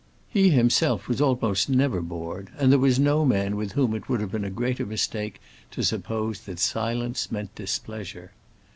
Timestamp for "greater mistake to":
4.49-5.83